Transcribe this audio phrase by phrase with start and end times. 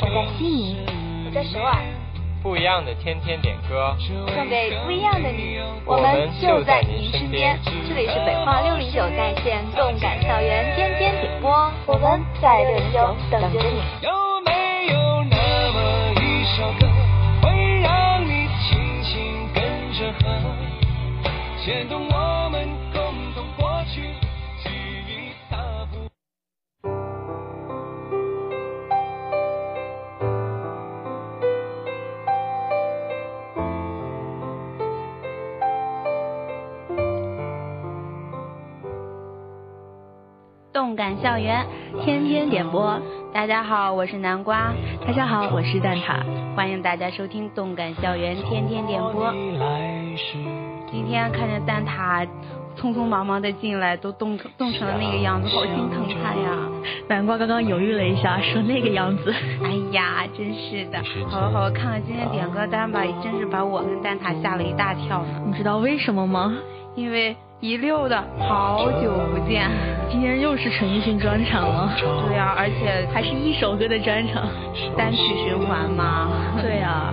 [0.00, 0.76] 我在悉尼，
[1.24, 1.76] 我在首尔。
[2.42, 5.60] 不一样的天天点歌，送给不一样的你。
[5.86, 7.56] 我们就在您身边。
[7.64, 13.80] 这里是北化六零九在线动感校园天天点播，我们在六零九等着你。
[14.02, 14.10] 有
[14.44, 15.36] 没有那
[15.72, 16.88] 么一首歌，
[17.40, 19.62] 会让你轻轻跟
[19.94, 20.50] 着和，
[21.64, 22.23] 牵动我
[40.74, 41.64] 动感校园
[42.04, 43.00] 天天点播，
[43.32, 44.74] 大家好，我是南瓜，
[45.06, 46.20] 大家好，我是蛋挞，
[46.56, 49.32] 欢迎大家收听动感校园天天点播。
[50.90, 52.26] 今天看见蛋挞
[52.76, 56.58] 匆匆忙忙的进来，都冻冻成了那个样子，好心疼他呀。
[57.08, 59.32] 南瓜刚刚犹豫了一下，说那个样子。
[59.62, 60.98] 哎呀，真是的。
[61.30, 65.40] 好了好了，看看今天点歌单吧，真是把我跟蛋挞吓了一大跳呢。
[65.46, 66.52] 你知道为什么吗？
[66.96, 69.70] 因为一溜的好久不见，
[70.10, 71.96] 今天又是陈奕迅专场了。
[72.28, 74.46] 对呀、而且还是一首歌的专场。
[74.98, 76.28] 单曲循环嘛。
[76.60, 77.10] 对啊。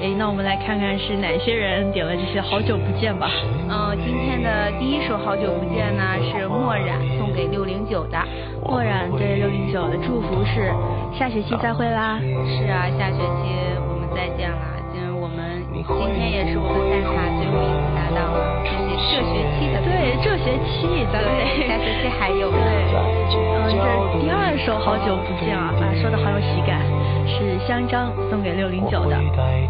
[0.00, 3.28] 哎，那我们来看看是哪些人点了这些好久不见吧。
[3.68, 8.16] 嗯，今天的第一首好久不见呢是墨染送给六零九的。
[8.64, 10.72] 墨染对六零九的祝福是
[11.12, 12.18] 下学期再会啦。
[12.56, 13.52] 是啊，下学期
[13.84, 14.80] 我们再见啦。
[14.90, 15.84] 今我们今
[16.16, 18.55] 天也是我们蛋挞最后一次搭档了，
[18.96, 19.80] 这学期的。
[19.84, 22.50] 对，这学期咱们对，下学期还有。
[22.50, 22.58] 对，
[22.92, 23.76] 嗯，这
[24.20, 26.80] 第二首好久不见啊，啊，说的好有喜感，
[27.26, 29.16] 是香樟送给六零九的，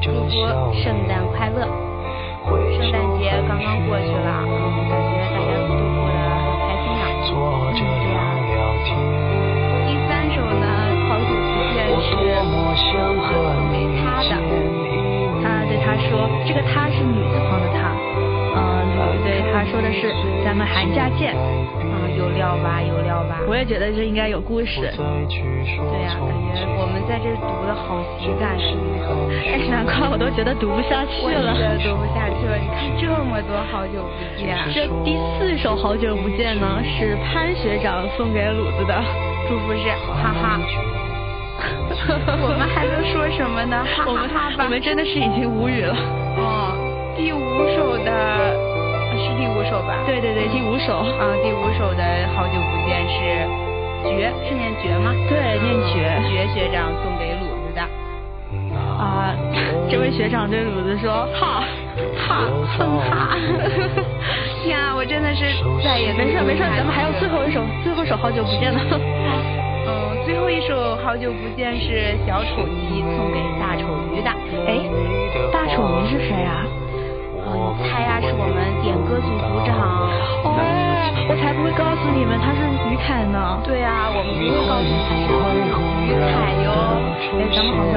[0.01, 0.31] 祝福
[0.75, 1.67] 圣诞快乐。
[2.47, 7.11] 圣诞节刚刚过去了，嗯，感觉大家都过得很开心呢。
[7.27, 7.35] 坐
[7.75, 8.15] 着聊
[8.47, 8.55] 聊
[8.87, 8.95] 天，
[9.83, 10.67] 第三首呢，
[11.11, 13.35] 好久不见是送
[13.73, 14.31] 给他的。
[15.43, 17.96] 他对他说，这个他是女字旁的他，
[18.57, 20.09] 嗯，对他说的是
[20.45, 21.37] 咱们寒假见。
[21.37, 23.41] 啊，有料吧，有料吧。
[23.47, 24.91] 我也觉得这应该有故事。
[24.97, 28.77] 对呀、感觉我们在这读的好喜感书。
[29.47, 31.53] 哎，难怪我都觉得读不下去了。
[31.53, 32.57] 我也读不下去了。
[32.57, 34.57] 你看这么多好久不见。
[34.73, 38.97] 这第四首好久不见呢，是潘学长送给鲁子的，
[39.49, 40.61] 祝福是哈哈。
[42.43, 43.85] 我们还能说什么呢？
[43.85, 44.29] 哈我们。
[44.59, 45.95] 我们真的是已经无语了。
[46.37, 46.76] 哦，第
[47.57, 48.13] 五首的
[49.17, 50.05] 是第五首吧？
[50.05, 50.99] 对对对，第五首。
[50.99, 52.05] 啊，第五首的
[52.37, 53.17] 好久不见是
[54.05, 55.15] 绝，是念绝吗？
[55.27, 56.05] 对，念绝。
[56.29, 57.81] 绝学长送给鲁子的。
[59.01, 59.33] 啊，
[59.91, 61.65] 这位学长对鲁子说：“哈，
[62.29, 62.45] 哈，
[62.77, 63.37] 哼哈。
[64.63, 65.47] 天啊，我真的是
[65.83, 68.81] 再也没事没事，咱们还有最后一首，最后一首好久不见了。
[69.89, 69.91] 嗯，
[70.27, 74.29] 最后一首好久不见是小丑鸡送给大丑鱼的。
[74.69, 74.77] 哎，
[75.51, 76.66] 大丑鱼是谁啊？
[77.47, 79.79] 嗯，你猜呀，是我们点歌组组长。
[80.45, 80.59] 哦，
[81.31, 83.59] 我才不会告诉你们他是于凯呢。
[83.63, 86.69] 对呀、我们不会告诉他是于凯哟。
[87.39, 87.95] 哎，咱们好像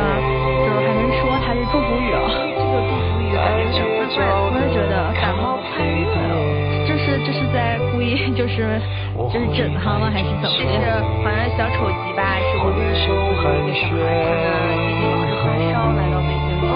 [0.61, 2.29] 就是还能说他是祝福语啊。
[2.29, 3.41] 这个祝福语感
[3.73, 4.29] 觉怪怪的。
[4.49, 6.37] 我也觉得感冒快乐哟。
[6.85, 8.81] 这是这是在故意 就是
[9.29, 10.09] 就是整他吗？
[10.13, 11.01] 还是怎么就是的？
[11.21, 16.73] 好像小丑鸡吧，是我们一个小孩，他呢最近老是发烧，来到北京之后，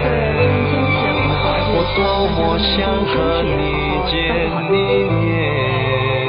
[0.04, 0.07] 对，
[0.38, 2.00] 最近天气也不好，而且我多
[2.34, 2.78] 么想
[3.10, 3.12] 和
[3.42, 3.50] 你
[4.10, 4.13] 见
[4.69, 4.78] 一
[5.10, 5.25] 面。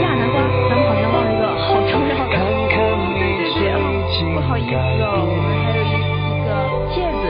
[0.00, 0.37] 呀，南瓜，
[0.69, 2.32] 咱们好像忘了一个好重要的。
[2.32, 2.40] 看
[2.70, 3.69] 看你最
[4.12, 6.49] 近不好意思哦，我们还有一一个
[6.94, 7.25] 戒指，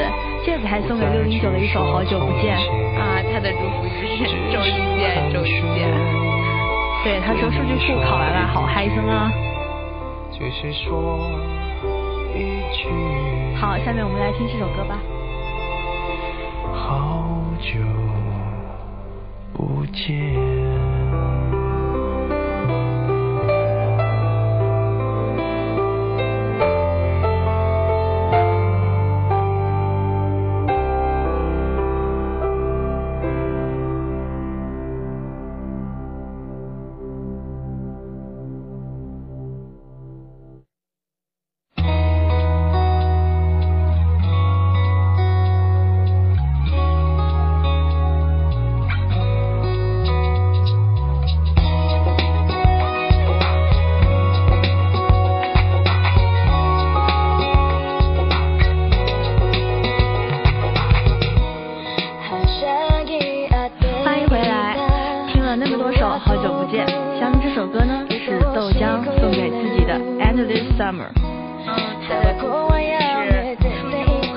[0.44, 2.56] 戒指还送给六零九的一首《好久不见》
[2.98, 5.90] 啊，他的祝福就是周一见，周一见。
[7.04, 9.30] 对，他说数据库考完了，好嗨森啊！
[13.60, 14.98] 好，下面我们来听这首歌吧。
[16.86, 17.80] 好久
[19.54, 20.83] 不见。
[65.54, 66.84] 了那么多首，好久不见。
[67.20, 71.06] 下面这首歌呢是豆浆送给自己的《Endless Summer》。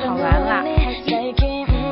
[0.06, 1.34] 考完了，开心。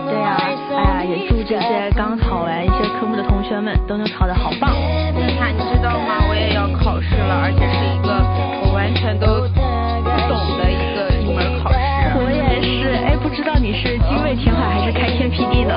[0.05, 4.71] 对呀、哎呀，也祝这些刚考完一些科目的同学们都能考得好棒。
[5.15, 6.25] 那他你知道吗？
[6.29, 8.13] 我也要考试了，而且是一个
[8.61, 11.77] 我完全都不懂的一个一门考试。
[12.17, 15.73] 我也是，哎，不知道你是精卫填海还是开天辟地呢？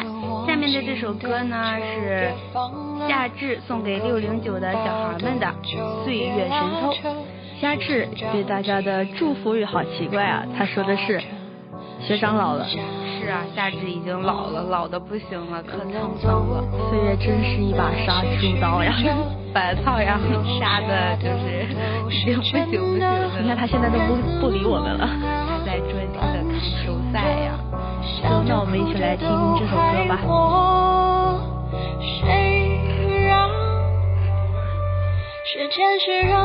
[0.00, 2.32] 的这首歌呢是
[3.08, 5.46] 夏至送给六零九的小孩们的
[6.04, 6.92] 《岁月神偷》。
[7.60, 11.20] 夏至对大家的祝福语好奇怪啊，他说的是
[12.00, 12.66] 学长老了。
[12.68, 16.64] 是啊，夏至已经老了，老的不行了，可沧桑了。
[16.90, 18.92] 岁月真是一把杀猪刀呀，
[19.54, 20.18] 把操呀
[20.58, 21.68] 杀的就是
[22.10, 23.30] 已 经不行不行了。
[23.40, 25.08] 你看他现在都不不理我们了，
[28.42, 30.18] 行，那我们一起来听这首歌吧。
[32.00, 32.80] 谁
[33.26, 33.48] 让
[35.44, 36.41] 时间是让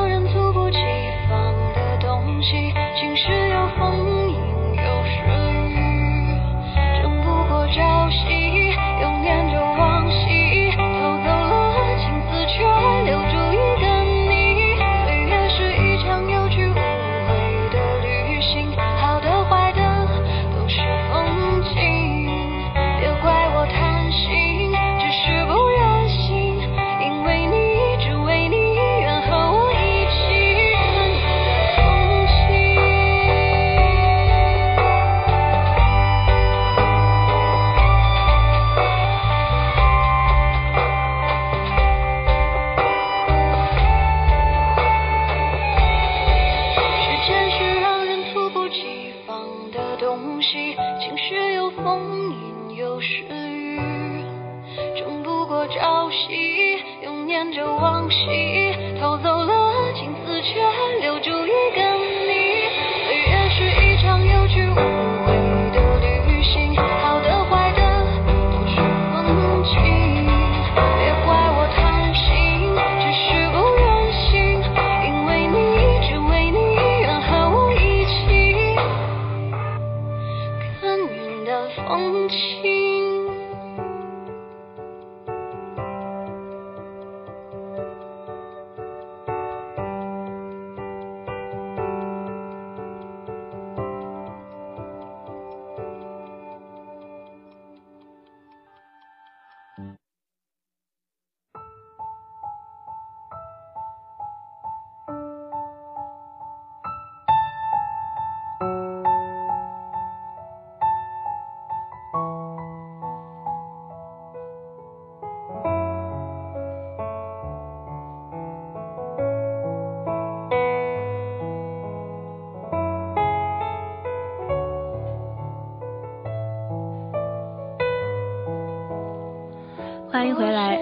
[130.17, 130.79] 欢迎回来，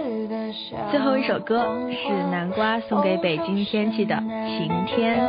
[0.90, 5.28] 最后一首歌是南瓜送给北京天气的晴天。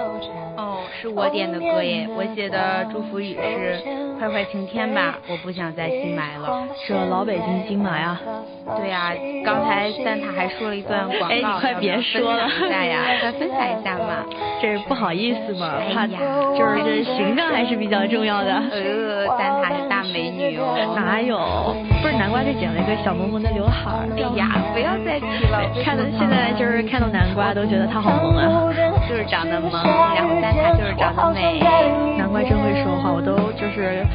[0.56, 3.82] 哦，是我点的歌耶，我写的祝福语是
[4.18, 6.66] 快快晴天吧，我不想再新买了。
[6.86, 8.18] 这老北京金马呀，
[8.78, 9.12] 对呀、
[9.44, 14.24] 刚才蛋挞还说了一段广告，哎你快别说了要不要分享一下呀，快分享一下嘛。
[14.60, 18.52] 这是不好意思嘛，怕就是这形象还是比较重要的。
[18.72, 20.94] 呃，蛋挞是大美女哦。
[20.96, 21.36] 哪有？
[22.00, 24.08] 不是南瓜这剪了一个小萌萌的刘海儿。
[24.16, 28.72] 哎呀，不要再提了，看到现在就是看到南瓜都觉得她好萌啊。
[29.08, 29.72] 就是长得萌，
[30.14, 31.60] 然后蛋挞就是长得美。
[32.16, 34.05] 南瓜真会说话，我都就是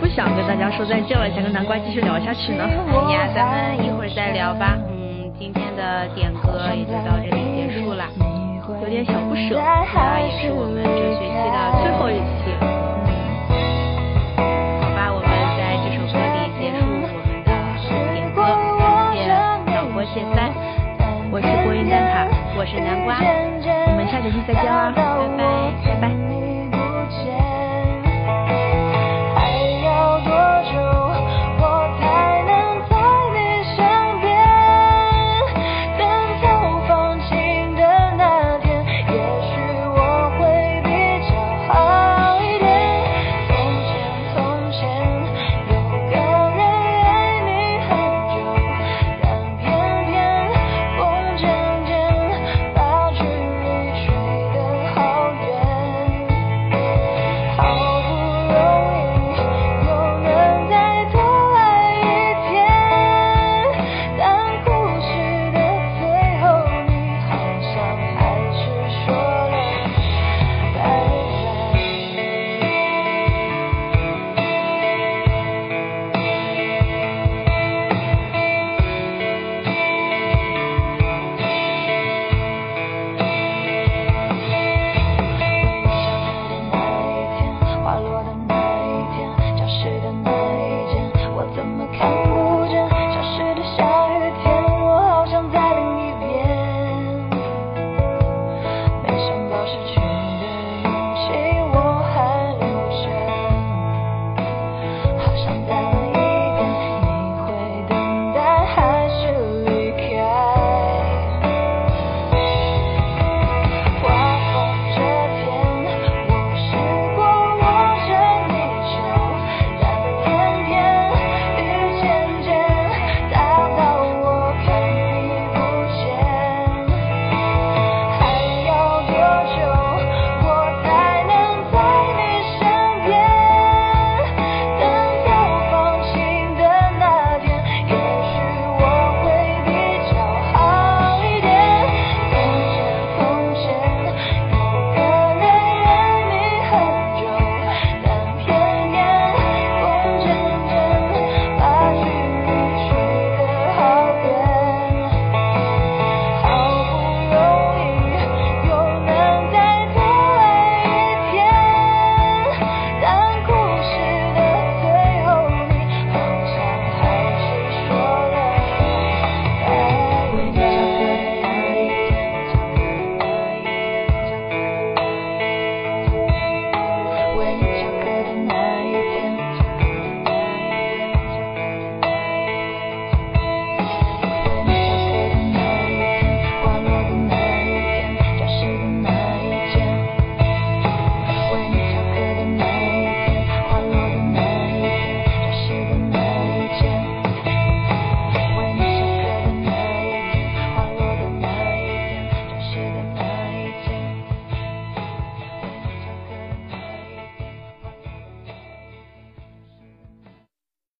[0.00, 2.64] 不想跟大家说再见了，想跟南瓜继续聊下去呢。
[2.66, 4.78] 哎呀，咱们一会儿再聊吧。
[4.88, 8.04] 嗯，今天的点歌也就到这里结束了。
[8.82, 12.54] 有点小不舍，那也是我们这学期的最后一期。
[14.80, 17.50] 好吧，我们在这首歌里结束我们的
[18.14, 18.44] 点歌，
[18.78, 19.24] 感谢
[19.74, 20.52] 导播谢三，
[21.32, 23.16] 我是播音蛋挞，我是南瓜，
[23.88, 25.07] 我们下学期再见啦。